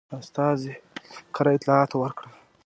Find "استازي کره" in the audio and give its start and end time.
0.19-1.49